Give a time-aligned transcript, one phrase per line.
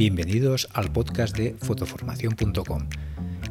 [0.00, 2.88] Bienvenidos al podcast de fotoformación.com,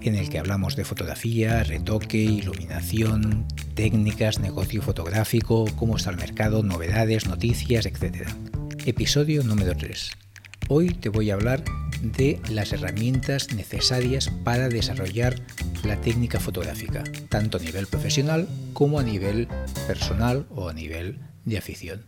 [0.01, 6.63] en el que hablamos de fotografía, retoque, iluminación, técnicas, negocio fotográfico, cómo está el mercado,
[6.63, 8.27] novedades, noticias, etc.
[8.87, 10.09] Episodio número 3.
[10.69, 11.63] Hoy te voy a hablar
[12.01, 15.35] de las herramientas necesarias para desarrollar
[15.83, 19.47] la técnica fotográfica, tanto a nivel profesional como a nivel
[19.85, 22.05] personal o a nivel de afición.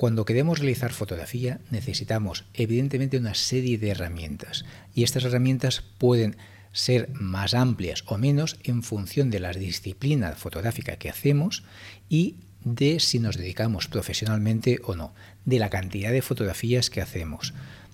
[0.00, 4.64] Cuando queremos realizar fotografía necesitamos evidentemente una serie de herramientas.
[4.94, 6.38] Y estas herramientas pueden
[6.72, 11.64] ser más amplias o menos en función de la disciplina fotográfica que hacemos
[12.08, 15.12] y de si nos dedicamos profesionalmente o no,
[15.44, 17.52] de la cantidad de fotografías que hacemos,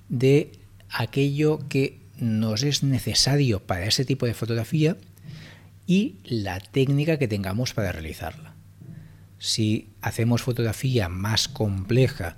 [0.08, 0.52] de
[0.88, 4.96] aquello que nos es necesario para ese tipo de fotografía
[5.88, 8.55] y la técnica que tengamos para realizarla
[9.38, 12.36] si hacemos fotografía más compleja,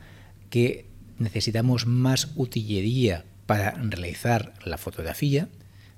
[0.51, 0.89] que
[1.19, 5.49] necesitamos más utilería para realizar la fotografía,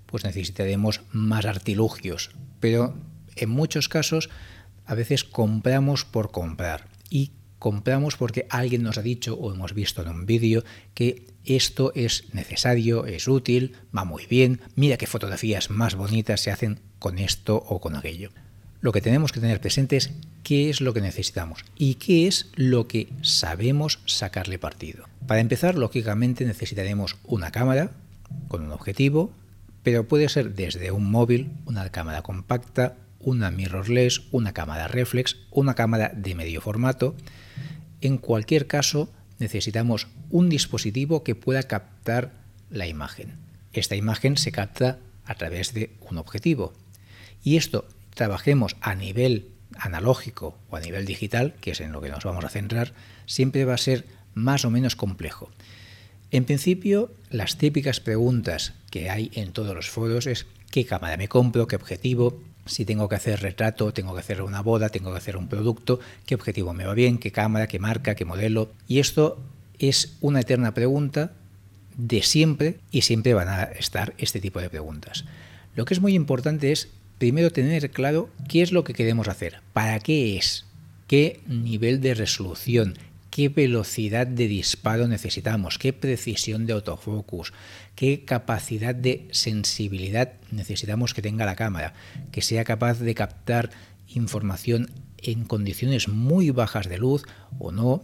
[0.06, 2.30] pues necesitaremos más artilugios.
[2.58, 2.94] Pero
[3.36, 4.30] en muchos casos
[4.86, 10.02] a veces compramos por comprar y compramos porque alguien nos ha dicho o hemos visto
[10.02, 10.64] en un vídeo
[10.94, 16.50] que esto es necesario, es útil, va muy bien, mira qué fotografías más bonitas se
[16.50, 18.30] hacen con esto o con aquello
[18.80, 20.10] lo que tenemos que tener presente es
[20.42, 25.06] qué es lo que necesitamos y qué es lo que sabemos sacarle partido.
[25.26, 27.90] Para empezar, lógicamente necesitaremos una cámara
[28.48, 29.32] con un objetivo,
[29.82, 35.74] pero puede ser desde un móvil, una cámara compacta, una mirrorless, una cámara reflex, una
[35.74, 37.14] cámara de medio formato.
[38.00, 42.32] En cualquier caso, necesitamos un dispositivo que pueda captar
[42.70, 43.36] la imagen.
[43.72, 46.72] Esta imagen se capta a través de un objetivo.
[47.42, 47.86] Y esto
[48.20, 52.44] trabajemos a nivel analógico o a nivel digital, que es en lo que nos vamos
[52.44, 52.92] a centrar,
[53.24, 54.04] siempre va a ser
[54.34, 55.50] más o menos complejo.
[56.30, 61.28] En principio, las típicas preguntas que hay en todos los foros es qué cámara me
[61.28, 65.16] compro, qué objetivo, si tengo que hacer retrato, tengo que hacer una boda, tengo que
[65.16, 68.70] hacer un producto, qué objetivo me va bien, qué cámara, qué marca, qué modelo.
[68.86, 69.40] Y esto
[69.78, 71.32] es una eterna pregunta
[71.96, 75.24] de siempre y siempre van a estar este tipo de preguntas.
[75.74, 79.60] Lo que es muy importante es primero tener claro qué es lo que queremos hacer,
[79.74, 80.64] para qué es,
[81.06, 82.96] qué nivel de resolución,
[83.30, 87.52] qué velocidad de disparo necesitamos, qué precisión de autofocus,
[87.94, 91.92] qué capacidad de sensibilidad necesitamos que tenga la cámara,
[92.32, 93.68] que sea capaz de captar
[94.08, 94.88] información
[95.18, 97.24] en condiciones muy bajas de luz
[97.58, 98.02] o no.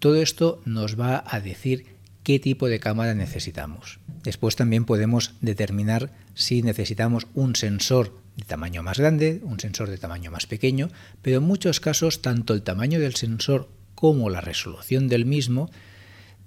[0.00, 1.86] Todo esto nos va a decir
[2.26, 4.00] qué tipo de cámara necesitamos.
[4.24, 9.96] Después también podemos determinar si necesitamos un sensor de tamaño más grande, un sensor de
[9.96, 10.90] tamaño más pequeño,
[11.22, 15.70] pero en muchos casos tanto el tamaño del sensor como la resolución del mismo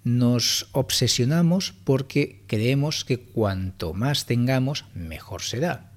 [0.04, 5.94] nos obsesionamos porque creemos que cuanto más tengamos, mejor será.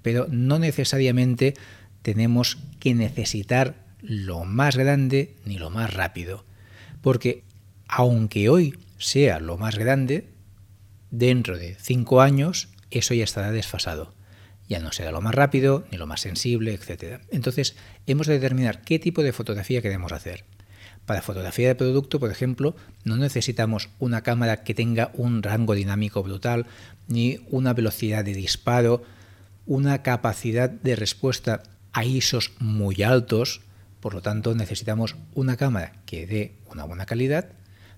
[0.00, 1.54] Pero no necesariamente
[2.02, 6.44] tenemos que necesitar lo más grande ni lo más rápido,
[7.02, 7.42] porque
[7.88, 10.28] aunque hoy sea lo más grande,
[11.10, 14.14] dentro de cinco años eso ya estará desfasado
[14.68, 17.22] ya no será lo más rápido, ni lo más sensible, etc.
[17.30, 17.74] Entonces,
[18.06, 20.44] hemos de determinar qué tipo de fotografía queremos hacer.
[21.06, 26.22] Para fotografía de producto, por ejemplo, no necesitamos una cámara que tenga un rango dinámico
[26.22, 26.66] brutal,
[27.08, 29.02] ni una velocidad de disparo,
[29.64, 33.62] una capacidad de respuesta a ISOs muy altos,
[34.00, 37.52] por lo tanto necesitamos una cámara que dé una buena calidad,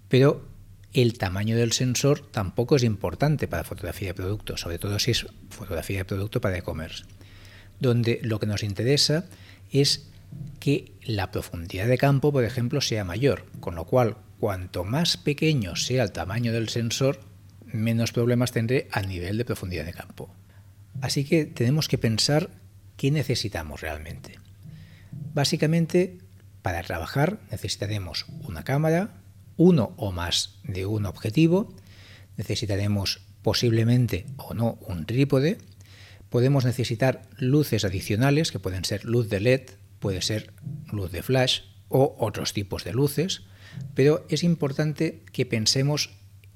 [0.08, 0.48] pero
[0.92, 5.26] el tamaño del sensor tampoco es importante para fotografía de producto, sobre todo si es
[5.50, 7.04] fotografía de producto para e-commerce,
[7.78, 9.24] donde lo que nos interesa
[9.70, 10.10] es
[10.58, 15.76] que la profundidad de campo, por ejemplo, sea mayor, con lo cual cuanto más pequeño
[15.76, 17.20] sea el tamaño del sensor,
[17.66, 20.34] menos problemas tendré a nivel de profundidad de campo.
[21.00, 22.50] Así que tenemos que pensar
[22.96, 24.38] qué necesitamos realmente.
[25.34, 26.18] Básicamente,
[26.62, 29.20] para trabajar necesitaremos una cámara,
[29.60, 31.74] uno o más de un objetivo,
[32.38, 35.58] necesitaremos posiblemente o no un trípode,
[36.30, 39.62] podemos necesitar luces adicionales que pueden ser luz de LED,
[39.98, 40.54] puede ser
[40.90, 41.60] luz de flash
[41.90, 43.42] o otros tipos de luces,
[43.94, 46.08] pero es importante que pensemos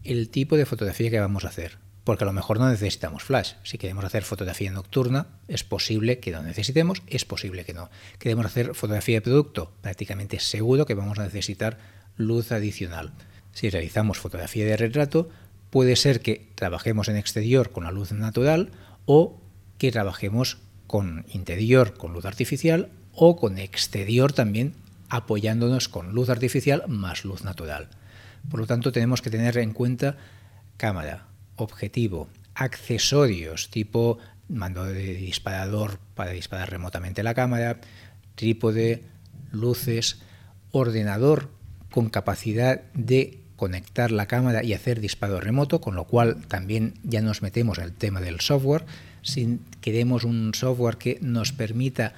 [0.03, 3.53] el tipo de fotografía que vamos a hacer, porque a lo mejor no necesitamos flash.
[3.65, 7.91] Si queremos hacer fotografía nocturna, es posible que no necesitemos, es posible que no.
[8.19, 13.13] Queremos hacer fotografía de producto, prácticamente seguro que vamos a necesitar luz adicional.
[13.53, 15.29] Si realizamos fotografía de retrato,
[15.71, 18.71] puede ser que trabajemos en exterior con la luz natural
[19.07, 19.41] o
[19.79, 24.75] que trabajemos con interior con luz artificial o con exterior también
[25.09, 27.89] apoyándonos con luz artificial más luz natural.
[28.51, 30.17] Por lo tanto, tenemos que tener en cuenta
[30.77, 31.27] cámara,
[31.57, 34.19] objetivo, accesorios tipo
[34.49, 37.81] mando de disparador para disparar remotamente la cámara,
[38.35, 39.05] trípode,
[39.53, 40.21] luces,
[40.71, 41.51] ordenador
[41.94, 47.23] con capacidad de conectar la cámara y hacer disparo remoto, con lo cual también ya
[47.23, 48.85] nos metemos el tema del software.
[49.23, 52.12] Si queremos un software que nos permita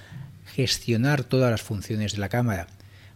[0.46, 2.69] gestionar todas las funciones de la cámara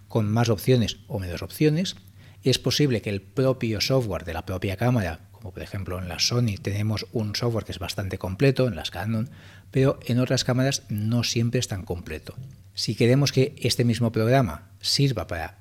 [0.06, 1.96] con más opciones o menos opciones,
[2.44, 6.18] es posible que el propio software de la propia cámara, como por ejemplo en la
[6.18, 9.30] Sony tenemos un software que es bastante completo, en las Canon,
[9.70, 12.34] pero en otras cámaras no siempre es tan completo.
[12.74, 15.59] Si queremos que este mismo programa sirva para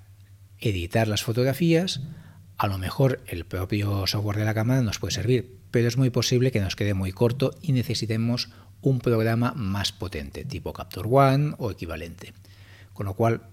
[0.59, 2.01] editar las fotografías,
[2.57, 6.09] a lo mejor el propio software de la cámara nos puede servir, pero es muy
[6.09, 8.50] posible que nos quede muy corto y necesitemos
[8.81, 12.33] un programa más potente, tipo Capture One o equivalente.
[12.94, 13.44] Con lo cual,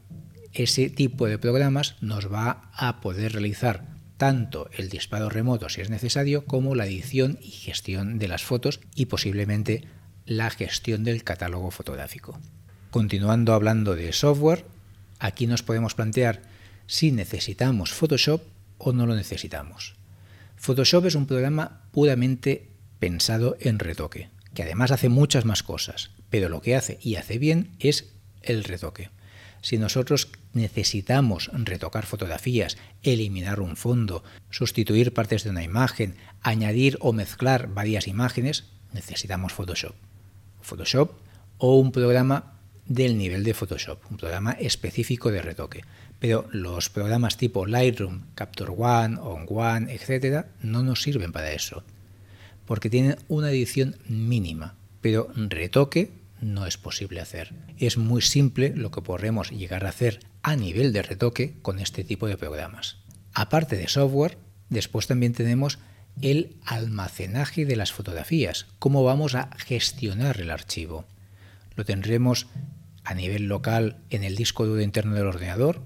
[0.53, 3.85] ese tipo de programas nos va a poder realizar
[4.17, 8.81] tanto el disparo remoto si es necesario, como la edición y gestión de las fotos
[8.95, 9.85] y posiblemente
[10.25, 12.41] la gestión del catálogo fotográfico.
[12.91, 14.65] Continuando hablando de software,
[15.19, 16.43] aquí nos podemos plantear
[16.87, 18.43] si necesitamos Photoshop
[18.79, 19.95] o no lo necesitamos.
[20.57, 26.49] Photoshop es un programa puramente pensado en retoque, que además hace muchas más cosas, pero
[26.49, 28.13] lo que hace y hace bien es
[28.43, 29.11] el retoque.
[29.63, 37.13] Si nosotros necesitamos retocar fotografías, eliminar un fondo, sustituir partes de una imagen, añadir o
[37.13, 39.95] mezclar varias imágenes, necesitamos Photoshop.
[40.63, 41.13] Photoshop
[41.59, 42.56] o un programa
[42.89, 45.85] del nivel de Photoshop, un programa específico de retoque.
[46.19, 51.85] Pero los programas tipo Lightroom, Capture One, On One, etc., no nos sirven para eso,
[52.65, 56.11] porque tienen una edición mínima, pero retoque
[56.41, 57.53] no es posible hacer.
[57.79, 62.05] Es muy simple lo que podremos llegar a hacer a nivel de retoque con este
[62.05, 62.99] tipo de programas.
[63.33, 65.79] Aparte de software, después también tenemos
[66.23, 71.05] el almacenaje de las fotografías, cómo vamos a gestionar el archivo.
[71.75, 72.47] Lo tendremos
[73.07, 75.81] a nivel local en el disco duro interno del ordenador,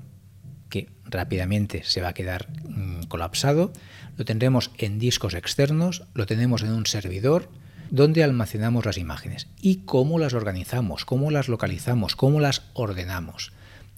[0.71, 3.73] que rápidamente se va a quedar mm, colapsado.
[4.17, 7.51] Lo tendremos en discos externos, lo tenemos en un servidor
[7.91, 13.53] donde almacenamos las imágenes y cómo las organizamos, cómo las localizamos, cómo las ordenamos.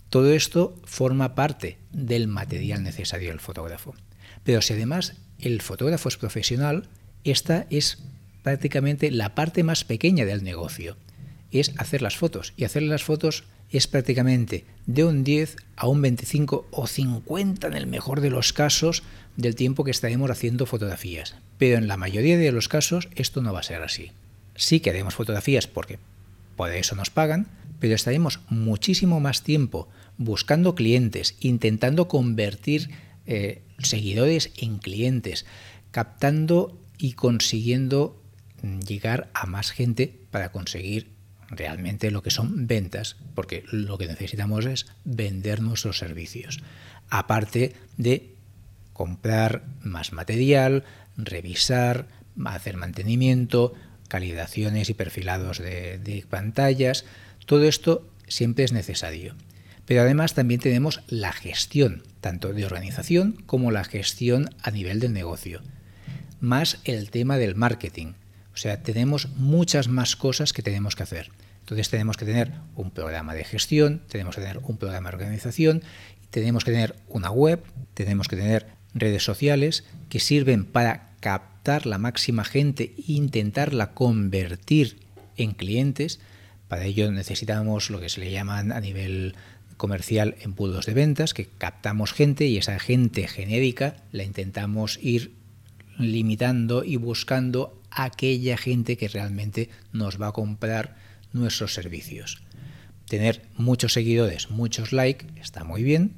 [0.09, 3.95] Todo esto forma parte del material necesario del fotógrafo.
[4.43, 6.89] Pero si además el fotógrafo es profesional,
[7.23, 8.03] esta es
[8.43, 10.97] prácticamente la parte más pequeña del negocio.
[11.53, 12.53] Es hacer las fotos.
[12.57, 17.75] Y hacer las fotos es prácticamente de un 10 a un 25 o 50 en
[17.75, 19.03] el mejor de los casos
[19.37, 21.37] del tiempo que estaremos haciendo fotografías.
[21.59, 24.13] Pero en la mayoría de los casos esto no va a ser así.
[24.57, 25.99] Sí que haremos fotografías porque
[26.57, 27.49] por eso nos pagan,
[27.81, 29.89] pero estaremos muchísimo más tiempo
[30.19, 32.91] buscando clientes, intentando convertir
[33.27, 35.47] eh, seguidores en clientes,
[35.91, 38.21] captando y consiguiendo
[38.87, 41.12] llegar a más gente para conseguir
[41.53, 46.63] realmente lo que son ventas, porque lo que necesitamos es vender nuestros servicios,
[47.11, 48.35] aparte de
[48.93, 50.85] comprar más material,
[51.17, 52.09] revisar,
[52.45, 53.75] hacer mantenimiento,
[54.09, 57.05] calibraciones y perfilados de, pantallas,
[57.47, 59.35] todo esto siempre es necesario.
[59.85, 65.13] Pero además también tenemos la gestión, tanto de organización como la gestión a nivel del
[65.13, 65.61] negocio,
[66.41, 68.13] más el tema del marketing.
[68.55, 71.31] O sea, tenemos muchas más cosas que tenemos que hacer.
[71.73, 75.83] Entonces tenemos que tener un programa de gestión, tenemos que tener un programa de organización,
[76.29, 77.63] tenemos que tener una web,
[77.95, 84.99] tenemos que tener redes sociales que sirven para captar la máxima gente e intentarla convertir
[85.39, 86.21] en clientes.
[86.69, 89.35] Para ello necesitamos lo que se le llaman a nivel
[89.79, 95.33] comercial embudos de ventas, que captamos gente y esa gente genérica la intentamos ir
[95.99, 101.01] limitando y buscando aquella gente que realmente nos va a comprar
[101.33, 102.43] nuestros servicios.
[103.07, 106.15] Tener muchos seguidores, muchos likes, está muy bien,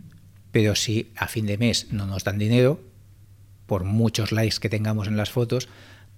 [0.52, 2.80] pero si a fin de mes no nos dan dinero,
[3.66, 5.68] por muchos likes que tengamos en las fotos,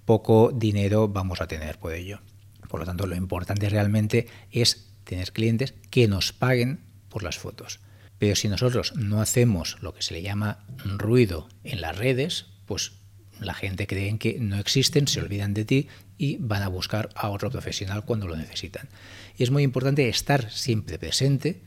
[0.04, 2.20] poco dinero vamos a tener por ello.
[2.68, 7.80] Por lo tanto, lo importante realmente es tener clientes que nos paguen por las fotos.
[8.18, 12.92] Pero si nosotros no hacemos lo que se le llama ruido en las redes, pues
[13.40, 15.88] la gente cree que no existen, se olvidan de ti
[16.18, 18.88] y van a buscar a otro profesional cuando lo necesitan.
[19.36, 21.62] Y es muy importante estar siempre presente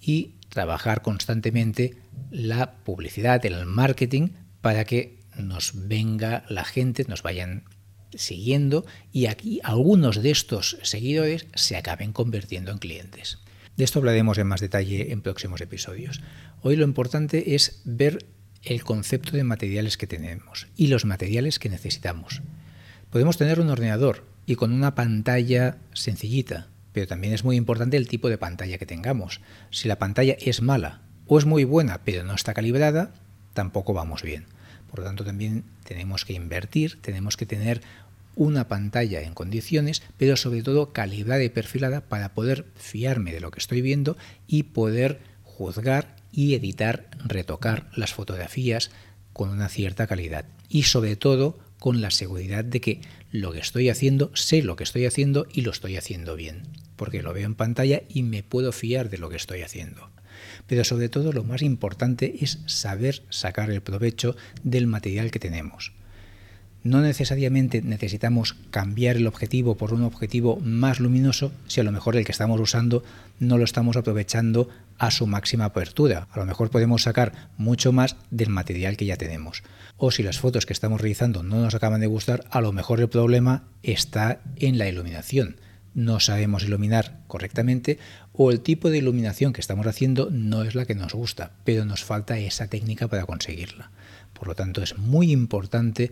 [0.00, 1.96] y trabajar constantemente
[2.30, 4.28] la publicidad, el marketing,
[4.60, 7.64] para que nos venga la gente, nos vayan
[8.14, 13.38] siguiendo y aquí algunos de estos seguidores se acaben convirtiendo en clientes.
[13.76, 16.20] De esto hablaremos en más detalle en próximos episodios.
[16.60, 18.26] Hoy lo importante es ver
[18.64, 22.42] el concepto de materiales que tenemos y los materiales que necesitamos.
[23.10, 28.08] Podemos tener un ordenador y con una pantalla sencillita, pero también es muy importante el
[28.08, 29.40] tipo de pantalla que tengamos.
[29.70, 33.12] Si la pantalla es mala o es muy buena pero no está calibrada,
[33.54, 34.46] tampoco vamos bien.
[34.90, 37.80] Por lo tanto, también tenemos que invertir, tenemos que tener
[38.34, 43.50] una pantalla en condiciones, pero sobre todo calibrada y perfilada para poder fiarme de lo
[43.50, 44.16] que estoy viendo
[44.46, 48.90] y poder juzgar y editar, retocar las fotografías
[49.32, 50.46] con una cierta calidad.
[50.68, 54.84] Y sobre todo con la seguridad de que lo que estoy haciendo, sé lo que
[54.84, 56.62] estoy haciendo y lo estoy haciendo bien,
[56.96, 60.10] porque lo veo en pantalla y me puedo fiar de lo que estoy haciendo.
[60.66, 65.92] Pero sobre todo lo más importante es saber sacar el provecho del material que tenemos.
[66.84, 72.16] No necesariamente necesitamos cambiar el objetivo por un objetivo más luminoso si a lo mejor
[72.16, 73.04] el que estamos usando
[73.38, 76.26] no lo estamos aprovechando a su máxima apertura.
[76.32, 79.62] A lo mejor podemos sacar mucho más del material que ya tenemos.
[79.96, 83.00] O si las fotos que estamos realizando no nos acaban de gustar, a lo mejor
[83.00, 85.56] el problema está en la iluminación.
[85.94, 87.98] No sabemos iluminar correctamente
[88.32, 91.84] o el tipo de iluminación que estamos haciendo no es la que nos gusta, pero
[91.84, 93.90] nos falta esa técnica para conseguirla.
[94.32, 96.10] Por lo tanto, es muy importante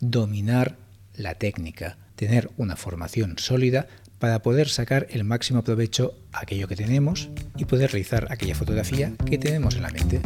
[0.00, 0.76] dominar
[1.14, 3.86] la técnica, tener una formación sólida
[4.18, 9.12] para poder sacar el máximo provecho a aquello que tenemos y poder realizar aquella fotografía
[9.26, 10.20] que tenemos en la mente.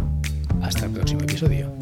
[0.63, 1.73] Hasta el próximo episodio.